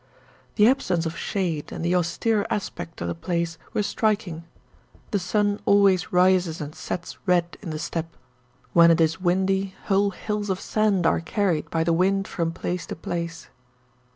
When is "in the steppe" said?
7.61-8.17